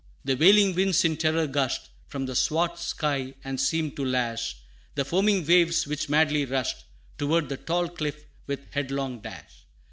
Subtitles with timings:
[0.25, 4.55] The wailing winds in terror gushed From the swart sky, and seemed to lash
[4.95, 6.85] The foaming waves, which madly rushed
[7.19, 9.67] Toward the tall cliff with headlong dash.